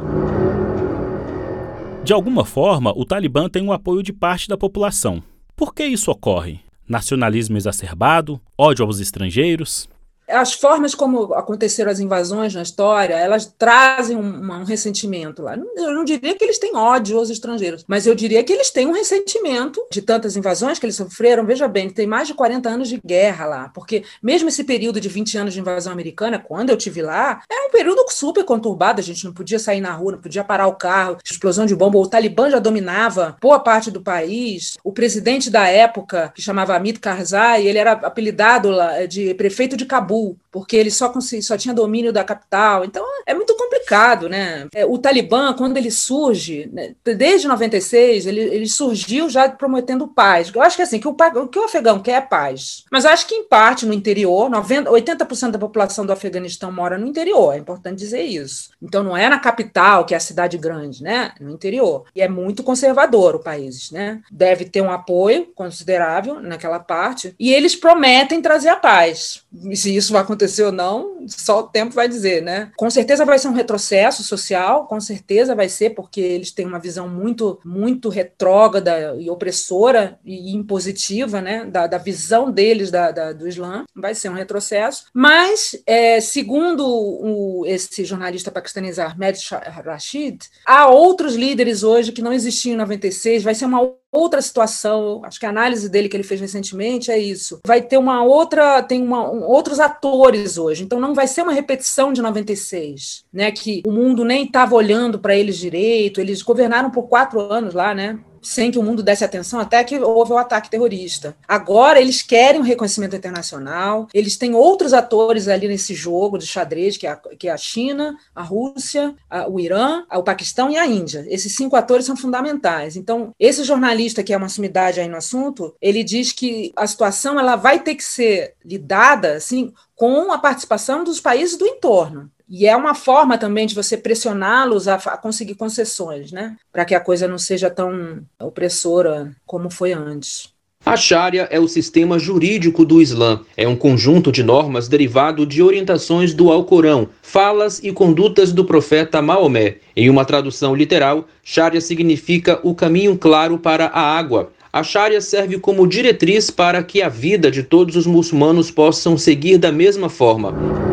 De 2.03 2.13
alguma 2.13 2.45
forma, 2.45 2.91
o 2.95 3.05
Talibã 3.05 3.49
tem 3.49 3.63
o 3.63 3.73
apoio 3.73 4.01
de 4.01 4.13
parte 4.13 4.47
da 4.47 4.57
população. 4.57 5.21
Por 5.55 5.73
que 5.73 5.83
isso 5.83 6.09
ocorre? 6.09 6.59
Nacionalismo 6.87 7.57
exacerbado? 7.57 8.39
Ódio 8.57 8.85
aos 8.85 8.99
estrangeiros? 8.99 9.87
As 10.29 10.53
formas 10.53 10.93
como 10.93 11.33
aconteceram 11.33 11.91
as 11.91 11.99
invasões 11.99 12.53
na 12.53 12.61
história, 12.61 13.15
elas 13.15 13.51
trazem 13.57 14.15
um, 14.15 14.51
um, 14.51 14.63
ressentimento 14.63 15.41
lá. 15.41 15.57
Eu 15.75 15.93
não 15.93 16.03
diria 16.03 16.35
que 16.35 16.43
eles 16.43 16.59
têm 16.59 16.75
ódio 16.75 17.17
aos 17.17 17.29
estrangeiros, 17.29 17.83
mas 17.87 18.05
eu 18.05 18.15
diria 18.15 18.43
que 18.43 18.53
eles 18.53 18.69
têm 18.69 18.87
um 18.87 18.91
ressentimento 18.91 19.85
de 19.91 20.01
tantas 20.01 20.35
invasões 20.35 20.77
que 20.77 20.85
eles 20.85 20.95
sofreram. 20.95 21.45
Veja 21.45 21.67
bem, 21.67 21.89
tem 21.89 22.07
mais 22.07 22.27
de 22.27 22.33
40 22.33 22.69
anos 22.69 22.87
de 22.87 23.01
guerra 23.03 23.45
lá, 23.45 23.69
porque 23.69 24.03
mesmo 24.21 24.49
esse 24.49 24.63
período 24.63 25.01
de 25.01 25.09
20 25.09 25.37
anos 25.37 25.53
de 25.53 25.59
invasão 25.59 25.91
americana, 25.91 26.39
quando 26.39 26.69
eu 26.69 26.77
tive 26.77 27.01
lá, 27.01 27.41
era 27.49 27.67
um 27.67 27.71
período 27.71 28.05
super 28.09 28.43
conturbado, 28.43 28.99
a 28.99 29.03
gente 29.03 29.25
não 29.25 29.33
podia 29.33 29.59
sair 29.59 29.81
na 29.81 29.91
rua, 29.91 30.13
não 30.13 30.19
podia 30.19 30.43
parar 30.43 30.67
o 30.67 30.75
carro, 30.75 31.17
explosão 31.23 31.65
de 31.65 31.75
bomba, 31.75 31.97
o 31.97 32.07
Talibã 32.07 32.49
já 32.49 32.59
dominava 32.59 33.35
boa 33.41 33.59
parte 33.59 33.89
do 33.91 34.01
país. 34.01 34.77
O 34.83 34.91
presidente 34.91 35.49
da 35.49 35.67
época, 35.67 36.31
que 36.35 36.41
chamava 36.41 36.75
Hamid 36.75 36.99
Karzai, 36.99 37.65
ele 37.65 37.77
era 37.77 37.93
apelidado 37.93 38.69
de 39.07 39.33
prefeito 39.33 39.77
de 39.77 39.85
Cabul, 39.85 40.18
porque 40.51 40.75
ele 40.75 40.91
só, 40.91 41.13
só 41.41 41.57
tinha 41.57 41.73
domínio 41.73 42.11
da 42.11 42.23
capital. 42.23 42.83
Então 42.83 43.05
é 43.25 43.33
muito 43.33 43.55
complicado, 43.55 44.27
né? 44.27 44.67
É, 44.73 44.85
o 44.85 44.97
Talibã, 44.97 45.53
quando 45.53 45.77
ele 45.77 45.91
surge, 45.91 46.69
né, 46.73 46.95
desde 47.03 47.47
96, 47.47 48.25
ele, 48.25 48.41
ele 48.41 48.67
surgiu 48.67 49.29
já 49.29 49.47
prometendo 49.49 50.07
paz. 50.07 50.51
Eu 50.53 50.61
acho 50.61 50.75
que 50.75 50.81
assim, 50.81 50.99
que 50.99 51.07
o, 51.07 51.15
que 51.47 51.59
o 51.59 51.63
afegão 51.63 52.01
quer 52.01 52.13
é 52.13 52.21
paz. 52.21 52.83
Mas 52.91 53.05
acho 53.05 53.27
que, 53.27 53.35
em 53.35 53.47
parte, 53.47 53.85
no 53.85 53.93
interior, 53.93 54.49
90, 54.49 54.89
80% 54.89 55.51
da 55.51 55.59
população 55.59 56.05
do 56.05 56.13
Afeganistão 56.13 56.71
mora 56.71 56.97
no 56.97 57.07
interior, 57.07 57.53
é 57.53 57.57
importante 57.57 57.99
dizer 57.99 58.23
isso. 58.23 58.69
Então 58.81 59.03
não 59.03 59.15
é 59.15 59.29
na 59.29 59.39
capital, 59.39 60.05
que 60.05 60.13
é 60.13 60.17
a 60.17 60.21
cidade 60.21 60.57
grande, 60.57 61.03
né? 61.03 61.31
No 61.39 61.51
interior. 61.51 62.05
E 62.15 62.21
é 62.21 62.27
muito 62.27 62.63
conservador 62.63 63.35
o 63.35 63.43
país, 63.43 63.91
né? 63.91 64.21
Deve 64.31 64.65
ter 64.65 64.81
um 64.81 64.91
apoio 64.91 65.47
considerável 65.55 66.39
naquela 66.41 66.79
parte. 66.79 67.35
E 67.39 67.53
eles 67.53 67.75
prometem 67.75 68.41
trazer 68.41 68.69
a 68.69 68.75
paz. 68.75 69.43
Se 69.73 69.95
isso 69.95 70.08
isso 70.09 70.13
vai 70.13 70.23
acontecer 70.23 70.63
ou 70.63 70.71
não, 70.71 71.25
só 71.27 71.59
o 71.59 71.63
tempo 71.63 71.93
vai 71.93 72.07
dizer, 72.09 72.41
né? 72.41 72.71
Com 72.75 72.89
certeza 72.89 73.23
vai 73.23 73.37
ser 73.37 73.47
um 73.47 73.53
retrocesso 73.53 74.23
social, 74.23 74.87
com 74.87 74.99
certeza 74.99 75.55
vai 75.55 75.69
ser, 75.69 75.91
porque 75.91 76.19
eles 76.19 76.51
têm 76.51 76.65
uma 76.65 76.79
visão 76.79 77.07
muito, 77.07 77.59
muito 77.63 78.09
retrógrada 78.09 79.15
e 79.19 79.29
opressora 79.29 80.19
e 80.25 80.55
impositiva, 80.55 81.41
né? 81.41 81.65
Da, 81.65 81.85
da 81.85 81.99
visão 81.99 82.51
deles 82.51 82.89
da, 82.89 83.11
da, 83.11 83.31
do 83.31 83.47
Islã, 83.47 83.85
vai 83.95 84.15
ser 84.15 84.29
um 84.29 84.33
retrocesso. 84.33 85.05
Mas, 85.13 85.79
é, 85.85 86.19
segundo 86.19 86.85
o, 86.87 87.63
esse 87.67 88.03
jornalista 88.03 88.51
paquistanês 88.51 88.97
Ahmed 88.97 89.39
Rashid, 89.85 90.39
há 90.65 90.87
outros 90.87 91.35
líderes 91.35 91.83
hoje 91.83 92.11
que 92.11 92.21
não 92.21 92.33
existiam 92.33 92.73
em 92.73 92.77
96, 92.77 93.43
vai 93.43 93.53
ser 93.53 93.65
uma 93.65 93.93
outra 94.11 94.41
situação. 94.41 95.21
Acho 95.23 95.39
que 95.39 95.45
a 95.45 95.49
análise 95.49 95.89
dele 95.89 96.09
que 96.09 96.17
ele 96.17 96.23
fez 96.23 96.39
recentemente 96.41 97.11
é 97.11 97.17
isso. 97.17 97.59
Vai 97.65 97.81
ter 97.81 97.97
uma 97.97 98.23
outra, 98.23 98.81
tem 98.83 99.01
uma, 99.01 99.29
um, 99.29 99.43
outros 99.43 99.79
atores 99.79 100.57
hoje. 100.57 100.83
Então 100.83 100.99
não 100.99 101.13
vai 101.13 101.27
ser 101.27 101.41
uma 101.41 101.53
repetição 101.53 102.11
de 102.11 102.21
96, 102.21 103.25
né? 103.31 103.51
Que 103.51 103.81
o 103.85 103.91
mundo 103.91 104.23
nem 104.25 104.45
estava 104.45 104.75
olhando 104.75 105.19
para 105.19 105.35
eles 105.35 105.57
direito. 105.57 106.19
Eles 106.19 106.41
governaram 106.41 106.89
por 106.89 107.03
quatro 107.03 107.39
anos 107.39 107.73
lá, 107.73 107.93
né? 107.93 108.19
Sem 108.41 108.71
que 108.71 108.79
o 108.79 108.83
mundo 108.83 109.03
desse 109.03 109.23
atenção, 109.23 109.59
até 109.59 109.83
que 109.83 109.99
houve 109.99 110.31
o 110.31 110.37
ataque 110.37 110.69
terrorista. 110.69 111.35
Agora 111.47 111.99
eles 111.99 112.21
querem 112.21 112.61
um 112.61 112.63
reconhecimento 112.63 113.15
internacional, 113.15 114.07
eles 114.13 114.37
têm 114.37 114.55
outros 114.55 114.93
atores 114.93 115.47
ali 115.47 115.67
nesse 115.67 115.93
jogo 115.93 116.37
de 116.37 116.47
xadrez, 116.47 116.97
que 116.97 117.07
é 117.07 117.11
a, 117.11 117.15
que 117.15 117.47
é 117.47 117.51
a 117.51 117.57
China, 117.57 118.15
a 118.33 118.43
Rússia, 118.43 119.15
a, 119.29 119.47
o 119.49 119.59
Irã, 119.59 120.03
a, 120.09 120.17
o 120.17 120.23
Paquistão 120.23 120.69
e 120.69 120.77
a 120.77 120.85
Índia. 120.85 121.25
Esses 121.29 121.55
cinco 121.55 121.75
atores 121.75 122.05
são 122.05 122.15
fundamentais. 122.15 122.95
Então, 122.95 123.33
esse 123.39 123.63
jornalista, 123.63 124.23
que 124.23 124.33
é 124.33 124.37
uma 124.37 124.49
sumidade 124.49 124.99
aí 124.99 125.07
no 125.07 125.17
assunto, 125.17 125.75
ele 125.81 126.03
diz 126.03 126.31
que 126.31 126.71
a 126.75 126.87
situação 126.87 127.39
ela 127.39 127.55
vai 127.55 127.79
ter 127.79 127.95
que 127.95 128.03
ser 128.03 128.55
lidada 128.63 129.33
assim, 129.33 129.73
com 129.95 130.31
a 130.31 130.37
participação 130.37 131.03
dos 131.03 131.19
países 131.19 131.57
do 131.57 131.67
entorno. 131.67 132.31
E 132.49 132.65
é 132.65 132.75
uma 132.75 132.95
forma 132.95 133.37
também 133.37 133.67
de 133.67 133.75
você 133.75 133.95
pressioná-los 133.95 134.87
a, 134.87 134.95
a, 134.95 135.17
conseguir 135.17 135.53
concessões, 135.53 136.31
né? 136.31 136.55
Para 136.71 136.83
que 136.83 136.95
a 136.95 136.99
coisa 136.99 137.27
não 137.27 137.37
seja 137.37 137.69
tão 137.69 138.21
opressora 138.39 139.31
como 139.45 139.69
foi 139.69 139.93
antes. 139.93 140.49
A 140.83 140.97
Sharia 140.97 141.47
é 141.51 141.59
o 141.59 141.67
sistema 141.67 142.17
jurídico 142.17 142.83
do 142.83 143.01
Islã. 143.01 143.41
É 143.55 143.67
um 143.67 143.75
conjunto 143.75 144.31
de 144.31 144.41
normas 144.41 144.87
derivado 144.87 145.45
de 145.45 145.61
orientações 145.61 146.33
do 146.33 146.51
Alcorão, 146.51 147.09
falas 147.21 147.79
e 147.83 147.91
condutas 147.91 148.51
do 148.51 148.65
profeta 148.65 149.21
Maomé. 149.21 149.75
Em 149.95 150.09
uma 150.09 150.25
tradução 150.25 150.73
literal, 150.73 151.27
Sharia 151.43 151.81
significa 151.81 152.59
o 152.63 152.73
caminho 152.73 153.17
claro 153.17 153.59
para 153.59 153.87
a 153.87 154.01
água. 154.01 154.51
A 154.71 154.81
Sharia 154.81 155.21
serve 155.21 155.59
como 155.59 155.85
diretriz 155.85 156.49
para 156.49 156.81
que 156.81 157.01
a 157.01 157.09
vida 157.09 157.51
de 157.51 157.61
todos 157.61 157.95
os 157.95 158.07
muçulmanos 158.07 158.71
possam 158.71 159.17
seguir 159.17 159.57
da 159.57 159.71
mesma 159.71 160.09
forma. 160.09 160.88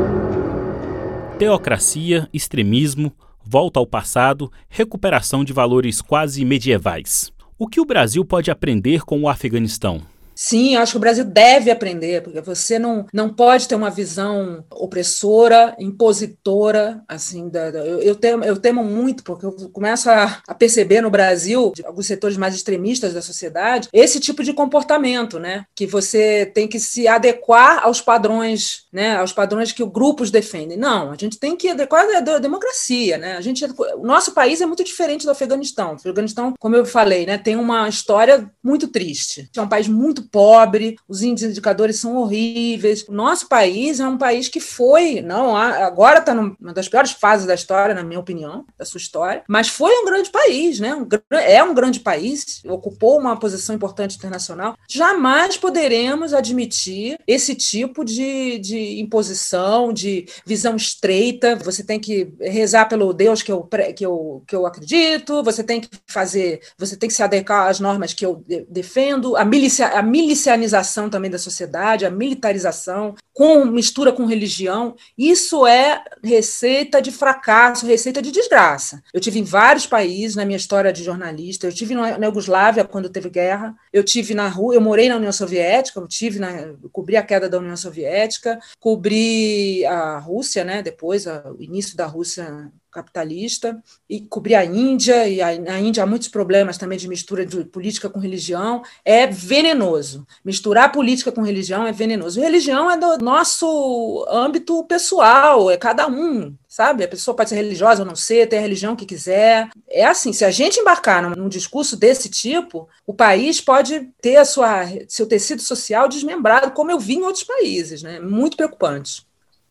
Teocracia, 1.39 2.27
extremismo, 2.33 3.13
volta 3.45 3.79
ao 3.79 3.87
passado, 3.87 4.51
recuperação 4.71 5.45
de 5.45 5.53
valores 5.53 6.01
quase 6.01 6.43
medievais. 6.47 7.31
O 7.59 7.69
que 7.69 7.79
o 7.79 7.85
Brasil 7.85 8.25
pode 8.25 8.51
aprender 8.51 9.03
com 9.03 9.21
o 9.21 9.29
Afeganistão? 9.29 10.01
Sim, 10.39 10.77
acho 10.77 10.93
que 10.93 10.97
o 10.99 11.01
Brasil 11.01 11.25
deve 11.25 11.71
aprender, 11.71 12.23
porque 12.23 12.43
você 12.43 12.79
não, 12.79 13.07
não 13.11 13.31
pode 13.33 13.67
ter 13.67 13.75
uma 13.75 13.89
visão 13.89 14.63
opressora, 14.71 15.75
impositora, 15.79 17.03
assim, 17.09 17.49
da, 17.49 17.71
da 17.71 17.79
eu, 17.79 18.01
eu, 18.01 18.15
temo, 18.15 18.45
eu 18.45 18.55
temo 18.59 18.85
muito, 18.85 19.25
porque 19.25 19.47
eu 19.47 19.53
começo 19.71 20.11
a, 20.11 20.43
a 20.47 20.55
perceber 20.55 21.01
no 21.01 21.09
Brasil, 21.09 21.73
alguns 21.87 22.07
setores 22.07 22.37
mais 22.37 22.55
extremistas 22.55 23.15
da 23.15 23.23
sociedade, 23.23 23.89
esse 23.95 24.21
tipo 24.21 24.45
de 24.45 24.53
comportamento, 24.53 25.39
né? 25.39 25.65
Que 25.75 25.87
você 25.87 26.45
tem 26.45 26.69
que 26.69 26.79
se 26.79 27.09
adequar 27.09 27.83
aos 27.83 28.03
padrões, 28.03 28.85
né? 28.97 29.19
Aos 29.19 29.31
padrões 29.31 29.73
que 29.73 29.83
os 29.83 29.93
grupos 29.93 30.31
defendem. 30.31 30.79
Não, 30.79 31.11
a 31.11 31.17
gente 31.17 31.39
tem 31.39 31.55
que 31.55 31.69
adequar 31.69 32.07
a 32.09 32.39
democracia, 32.39 33.19
né? 33.19 33.37
A 33.37 33.43
gente, 33.43 33.63
o 33.63 34.07
nosso 34.07 34.33
país 34.33 34.63
é 34.63 34.67
muito 34.67 34.83
diferente 34.83 35.27
do 35.27 35.31
Afeganistão. 35.31 35.91
O 35.91 35.95
Afeganistão, 35.97 36.55
como 36.59 36.77
eu 36.77 36.87
falei, 36.87 37.27
né, 37.27 37.37
tem 37.37 37.57
uma 37.57 37.87
história 37.91 38.51
muito 38.65 38.89
triste. 38.89 39.51
É 39.55 39.61
um 39.61 39.69
país 39.69 39.87
muito 39.87 40.23
pobre, 40.31 40.97
os 41.07 41.21
indicadores 41.21 42.01
são 42.01 42.17
horríveis. 42.17 43.05
O 43.07 43.13
nosso 43.13 43.51
país 43.51 44.01
é 44.01 44.09
um 44.09 44.17
país 44.17 44.49
que 44.49 44.61
foi, 44.61 45.21
não, 45.21 45.55
agora 45.55 46.21
está 46.21 46.33
numa 46.33 46.57
das 46.73 46.89
piores 46.89 47.11
fases 47.11 47.47
da 47.47 47.55
história, 47.55 47.95
na 47.95 48.03
minha 48.03 48.19
opinião, 48.19 48.65
da 48.79 48.87
sua 48.87 48.99
história, 48.99 49.45
mas 49.47 49.69
foi 49.69 49.93
um 49.93 50.07
grande 50.07 50.31
país, 50.31 50.81
né? 50.81 50.95
Um, 50.95 51.07
é 51.33 51.63
um 51.63 51.75
grande 51.75 52.01
país, 52.01 52.63
ocupou 52.65 53.19
uma 53.19 53.39
posição 53.39 53.75
importante 53.75 54.17
internacional. 54.17 54.75
Jamais 54.89 55.59
poderemos 55.59 56.33
admitir 56.33 57.19
esse 57.27 57.55
tipo 57.55 58.03
de, 58.03 58.59
de 58.59 58.86
imposição, 59.01 59.93
de 59.93 60.27
visão 60.45 60.77
estreita. 60.77 61.57
Você 61.57 61.83
tem 61.83 61.99
que 61.99 62.33
rezar 62.41 62.87
pelo 62.89 63.13
Deus 63.13 63.43
que 63.43 63.53
eu, 63.53 63.69
que 63.95 64.05
eu, 64.05 64.43
que 64.47 64.55
eu 64.55 64.67
acredito, 64.67 65.43
você 65.43 65.63
tem 65.63 65.81
que 65.81 65.89
fazer, 66.07 66.61
você 66.79 66.97
tem 66.97 67.09
que 67.09 67.15
se 67.15 67.23
adequar 67.23 67.69
às 67.69 67.81
normas 67.81 68.13
que 68.13 68.25
eu 68.25 68.45
defendo, 68.69 69.37
a 69.37 69.45
milícia, 69.45 69.89
a 69.89 70.03
milicianização 70.03 71.09
também 71.11 71.31
da 71.31 71.39
sociedade, 71.39 72.07
a 72.07 72.11
militarização, 72.11 73.15
com 73.33 73.65
mistura 73.67 74.13
com 74.13 74.25
religião, 74.25 74.97
isso 75.17 75.67
é 75.67 76.03
receita 76.25 77.03
de 77.03 77.13
fracasso, 77.13 77.87
receita 77.87 78.23
de 78.23 78.31
desgraça. 78.31 79.03
Eu 79.13 79.21
tive 79.21 79.39
em 79.39 79.45
vários 79.45 79.87
países 79.87 80.37
na 80.37 80.45
minha 80.45 80.57
história 80.57 80.93
de 80.93 81.05
jornalista, 81.05 81.67
eu 81.67 81.73
tive 81.73 81.95
na 81.95 82.27
Iugoslávia 82.27 82.85
quando 82.85 83.11
teve 83.11 83.29
guerra, 83.29 83.75
eu 83.97 84.05
tive 84.05 84.35
na 84.35 84.47
rua, 84.47 84.75
eu 84.75 84.81
morei 84.81 85.09
na 85.09 85.17
União 85.17 85.33
Soviética, 85.33 85.99
eu 85.99 86.07
tive 86.07 86.39
na, 86.39 86.51
eu 86.61 86.91
cobri 86.93 87.17
a 87.17 87.23
queda 87.23 87.49
da 87.49 87.59
União 87.59 87.77
Soviética, 87.77 88.61
cobri 88.79 89.87
a 89.87 90.19
Rússia, 90.19 90.65
né, 90.65 90.83
depois 90.83 91.27
a, 91.27 91.51
o 91.51 91.63
início 91.63 91.97
da 91.97 92.05
Rússia 92.05 92.71
capitalista 92.97 93.79
e 94.09 94.21
cobrir 94.21 94.55
a 94.55 94.65
Índia, 94.65 95.29
e 95.29 95.43
a, 95.43 95.59
na 95.59 95.79
Índia 95.79 96.03
há 96.03 96.07
muitos 96.07 96.29
problemas 96.29 96.79
também 96.79 96.99
de 96.99 97.07
mistura 97.09 97.45
de 97.45 97.65
política 97.65 98.09
com 98.09 98.19
religião, 98.19 98.83
é 99.05 99.27
venenoso. 99.27 100.27
Misturar 100.45 100.91
política 100.91 101.31
com 101.31 101.43
religião 101.43 101.87
é 101.87 101.93
venenoso. 101.93 102.41
Religião 102.41 102.91
é 102.91 102.97
do 102.97 103.19
nosso 103.19 104.27
âmbito 104.31 104.83
pessoal, 104.85 105.71
é 105.71 105.77
cada 105.77 106.07
um, 106.07 106.55
sabe? 106.67 107.05
A 107.05 107.09
pessoa 107.09 107.37
pode 107.37 107.51
ser 107.51 107.57
religiosa 107.57 108.03
ou 108.03 108.09
não 108.09 108.17
ser, 108.17 108.49
ter 108.49 108.59
a 108.59 108.63
religião 108.63 108.97
que 108.97 109.05
quiser. 109.05 109.69
É 109.89 110.05
assim, 110.07 110.33
se 110.33 110.45
a 110.45 110.51
gente 110.51 110.81
embarcar 110.81 111.23
num, 111.23 111.43
num 111.43 111.49
discurso 111.49 111.97
desse 111.97 112.31
tipo, 112.31 112.89
o 113.07 113.13
país 113.13 113.61
pode 113.61 114.09
ter 114.21 114.37
a 114.37 114.45
sua, 114.45 114.85
seu 115.09 115.27
tecido 115.27 115.61
social 115.61 116.09
desmembrado, 116.09 116.71
como 116.71 116.91
eu 116.91 116.99
vi 116.99 117.17
em 117.17 117.23
outros 117.23 117.45
países, 117.45 118.03
né? 118.03 118.19
Muito 118.21 118.57
preocupante. 118.57 119.27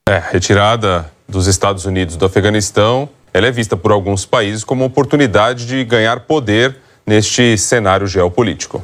É, 0.08 0.20
retirada 0.20 1.12
dos 1.28 1.48
Estados 1.48 1.86
Unidos 1.86 2.16
do 2.16 2.26
Afeganistão, 2.26 3.10
ela 3.34 3.48
é 3.48 3.52
vista 3.52 3.76
por 3.76 3.92
alguns 3.92 4.26
países 4.26 4.64
como 4.64 4.82
uma 4.82 4.88
oportunidade 4.88 5.66
de 5.66 5.84
ganhar 5.84 6.22
poder 6.22 6.78
neste 7.06 7.58
cenário 7.58 8.08
geopolítico. 8.08 8.82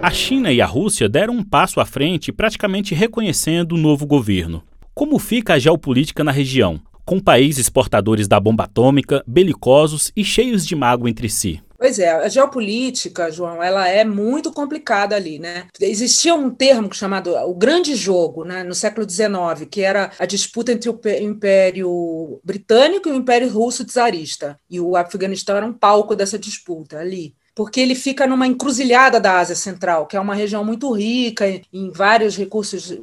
A 0.00 0.10
China 0.10 0.52
e 0.52 0.60
a 0.60 0.66
Rússia 0.66 1.08
deram 1.08 1.34
um 1.34 1.42
passo 1.42 1.80
à 1.80 1.86
frente, 1.86 2.30
praticamente 2.30 2.94
reconhecendo 2.94 3.72
o 3.72 3.78
novo 3.78 4.06
governo. 4.06 4.62
Como 4.94 5.18
fica 5.18 5.54
a 5.54 5.58
geopolítica 5.58 6.22
na 6.22 6.30
região, 6.30 6.78
com 7.04 7.18
países 7.18 7.68
portadores 7.68 8.28
da 8.28 8.38
bomba 8.38 8.64
atômica, 8.64 9.24
belicosos 9.26 10.12
e 10.14 10.22
cheios 10.22 10.66
de 10.66 10.76
mágoa 10.76 11.08
entre 11.08 11.28
si? 11.28 11.60
Pois 11.76 11.98
é, 11.98 12.08
a 12.10 12.28
geopolítica, 12.28 13.30
João, 13.32 13.60
ela 13.62 13.88
é 13.88 14.04
muito 14.04 14.52
complicada 14.52 15.16
ali, 15.16 15.40
né? 15.40 15.66
Existia 15.80 16.32
um 16.34 16.48
termo 16.48 16.92
chamado 16.94 17.34
o 17.34 17.54
grande 17.54 17.96
jogo, 17.96 18.44
né, 18.44 18.62
no 18.62 18.74
século 18.74 19.04
XIX, 19.08 19.66
que 19.68 19.80
era 19.82 20.12
a 20.18 20.24
disputa 20.24 20.70
entre 20.72 20.88
o 20.88 21.00
Império 21.20 22.40
Britânico 22.44 23.08
e 23.08 23.12
o 23.12 23.16
Império 23.16 23.48
Russo 23.50 23.84
czarista. 23.84 24.58
E 24.70 24.80
o 24.80 24.96
Afeganistão 24.96 25.56
era 25.56 25.66
um 25.66 25.72
palco 25.72 26.14
dessa 26.14 26.38
disputa 26.38 26.98
ali 26.98 27.34
porque 27.54 27.80
ele 27.80 27.94
fica 27.94 28.26
numa 28.26 28.46
encruzilhada 28.46 29.20
da 29.20 29.38
Ásia 29.38 29.54
Central, 29.54 30.06
que 30.06 30.16
é 30.16 30.20
uma 30.20 30.34
região 30.34 30.64
muito 30.64 30.90
rica 30.92 31.46
em 31.72 31.90
vários 31.90 32.36
recursos, 32.36 32.96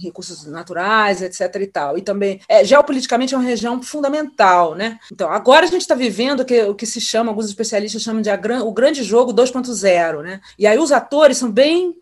recursos 0.00 0.44
naturais, 0.46 1.22
etc. 1.22 1.54
e 1.60 1.66
tal. 1.66 1.96
E 1.96 2.02
também, 2.02 2.40
é, 2.48 2.64
geopoliticamente, 2.64 3.34
é 3.34 3.38
uma 3.38 3.46
região 3.46 3.80
fundamental. 3.80 4.74
Né? 4.74 4.98
Então, 5.12 5.30
agora 5.30 5.66
a 5.66 5.68
gente 5.68 5.82
está 5.82 5.94
vivendo 5.94 6.40
o 6.40 6.44
que, 6.44 6.62
o 6.62 6.74
que 6.74 6.86
se 6.86 7.00
chama, 7.00 7.30
alguns 7.30 7.46
especialistas 7.46 8.02
chamam 8.02 8.22
de 8.22 8.30
a, 8.30 8.40
o 8.64 8.72
grande 8.72 9.04
jogo 9.04 9.32
2.0. 9.32 10.22
Né? 10.22 10.40
E 10.58 10.66
aí 10.66 10.78
os 10.78 10.90
atores 10.90 11.36
são 11.36 11.50
bem 11.50 11.94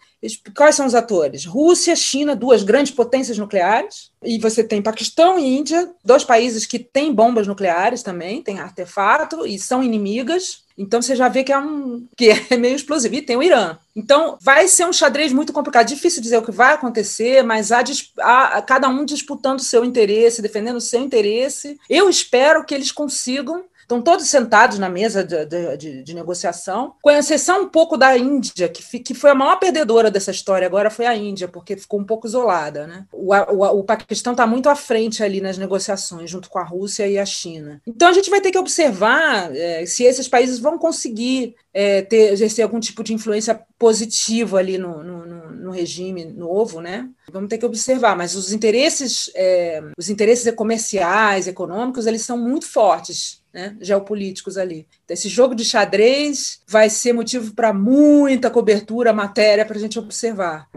Quais 0.54 0.74
são 0.74 0.86
os 0.86 0.94
atores? 0.94 1.46
Rússia, 1.46 1.96
China, 1.96 2.36
duas 2.36 2.62
grandes 2.62 2.92
potências 2.92 3.38
nucleares, 3.38 4.10
e 4.22 4.38
você 4.38 4.62
tem 4.62 4.82
Paquistão 4.82 5.38
e 5.38 5.58
Índia, 5.58 5.90
dois 6.04 6.24
países 6.24 6.66
que 6.66 6.78
têm 6.78 7.12
bombas 7.12 7.46
nucleares 7.46 8.02
também, 8.02 8.42
têm 8.42 8.60
artefato 8.60 9.46
e 9.46 9.58
são 9.58 9.82
inimigas. 9.82 10.62
Então 10.76 11.00
você 11.00 11.16
já 11.16 11.28
vê 11.28 11.42
que 11.42 11.52
é 11.52 11.58
um 11.58 12.06
que 12.16 12.30
é 12.30 12.56
meio 12.56 12.76
explosivo. 12.76 13.14
E 13.14 13.22
tem 13.22 13.36
o 13.36 13.42
Irã. 13.42 13.78
Então 13.96 14.36
vai 14.40 14.68
ser 14.68 14.86
um 14.86 14.92
xadrez 14.92 15.32
muito 15.32 15.52
complicado. 15.52 15.88
Difícil 15.88 16.22
dizer 16.22 16.36
o 16.36 16.42
que 16.42 16.52
vai 16.52 16.74
acontecer, 16.74 17.42
mas 17.42 17.72
há, 17.72 17.82
há 18.18 18.62
cada 18.62 18.88
um 18.88 19.04
disputando 19.04 19.58
o 19.58 19.64
seu 19.64 19.84
interesse, 19.84 20.42
defendendo 20.42 20.76
o 20.76 20.80
seu 20.80 21.00
interesse. 21.00 21.78
Eu 21.88 22.10
espero 22.10 22.64
que 22.64 22.74
eles 22.74 22.92
consigam 22.92 23.64
Estão 23.90 24.00
todos 24.00 24.28
sentados 24.28 24.78
na 24.78 24.88
mesa 24.88 25.24
de, 25.24 25.44
de, 25.46 25.76
de, 25.76 26.02
de, 26.04 26.14
negociação, 26.14 26.94
com 27.02 27.10
exceção 27.10 27.62
um 27.62 27.68
pouco 27.68 27.96
da 27.96 28.16
Índia, 28.16 28.68
que, 28.68 29.00
que 29.00 29.14
foi 29.14 29.30
a 29.30 29.34
maior 29.34 29.56
perdedora 29.56 30.12
dessa 30.12 30.30
história, 30.30 30.64
agora 30.64 30.90
foi 30.90 31.06
a 31.06 31.16
Índia, 31.16 31.48
porque 31.48 31.76
ficou 31.76 31.98
um 31.98 32.04
pouco 32.04 32.28
isolada. 32.28 32.86
Né? 32.86 33.04
O, 33.12 33.34
o, 33.34 33.80
o 33.80 33.82
Paquistão 33.82 34.32
está 34.32 34.46
muito 34.46 34.68
à 34.68 34.76
frente 34.76 35.24
ali 35.24 35.40
nas 35.40 35.58
negociações, 35.58 36.30
junto 36.30 36.48
com 36.48 36.60
a 36.60 36.62
Rússia 36.62 37.04
e 37.08 37.18
a 37.18 37.26
China. 37.26 37.82
Então 37.84 38.06
a 38.06 38.12
gente 38.12 38.30
vai 38.30 38.40
ter 38.40 38.52
que 38.52 38.58
observar 38.58 39.50
é, 39.56 39.84
se 39.84 40.04
esses 40.04 40.28
países 40.28 40.60
vão 40.60 40.78
conseguir 40.78 41.56
é, 41.74 42.02
ter, 42.02 42.32
exercer 42.32 42.62
algum 42.62 42.78
tipo 42.78 43.02
de 43.02 43.12
influência 43.12 43.60
positiva 43.76 44.58
ali 44.58 44.78
no, 44.78 45.02
no, 45.02 45.26
no, 45.26 45.39
regime 45.70 46.24
novo, 46.24 46.80
né? 46.80 47.08
Vamos 47.32 47.48
ter 47.48 47.58
que 47.58 47.66
observar, 47.66 48.16
mas 48.16 48.34
os 48.34 48.52
interesses, 48.52 49.30
é, 49.34 49.82
os 49.98 50.08
interesses 50.08 50.52
comerciais, 50.54 51.46
econômicos, 51.46 52.06
eles 52.06 52.22
são 52.22 52.36
muito 52.36 52.66
fortes, 52.66 53.42
né? 53.52 53.76
Geopolíticos 53.80 54.56
ali. 54.56 54.86
Então, 55.04 55.14
esse 55.14 55.28
jogo 55.28 55.54
de 55.54 55.64
xadrez 55.64 56.60
vai 56.68 56.88
ser 56.90 57.12
motivo 57.12 57.54
para 57.54 57.72
muita 57.72 58.50
cobertura, 58.50 59.12
matéria 59.12 59.64
para 59.64 59.76
a 59.76 59.80
gente 59.80 59.98
observar. 59.98 60.68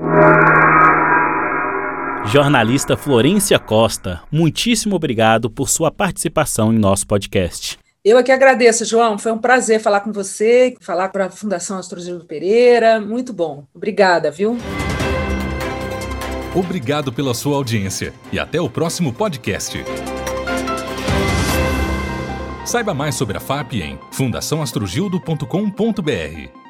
Jornalista 2.25 2.95
Florência 2.95 3.59
Costa, 3.59 4.21
muitíssimo 4.31 4.95
obrigado 4.95 5.49
por 5.49 5.69
sua 5.69 5.91
participação 5.91 6.73
em 6.73 6.79
nosso 6.79 7.05
podcast. 7.05 7.82
Eu 8.03 8.17
aqui 8.17 8.31
agradeço, 8.31 8.83
João. 8.83 9.17
Foi 9.17 9.31
um 9.31 9.37
prazer 9.37 9.79
falar 9.79 10.01
com 10.01 10.11
você, 10.11 10.75
falar 10.81 11.07
para 11.09 11.27
a 11.27 11.31
Fundação 11.31 11.77
Astrogildo 11.77 12.25
Pereira. 12.25 12.99
Muito 12.99 13.31
bom. 13.31 13.65
Obrigada, 13.73 14.29
viu? 14.29 14.57
Obrigado 16.53 17.13
pela 17.13 17.33
sua 17.33 17.55
audiência 17.55 18.13
e 18.31 18.37
até 18.37 18.59
o 18.59 18.69
próximo 18.69 19.13
podcast. 19.13 19.81
Saiba 22.65 22.93
mais 22.93 23.15
sobre 23.15 23.37
a 23.37 23.39
FAP 23.39 23.75
em 23.75 23.97
fundaçãoastrogildo.com.br. 24.11 26.62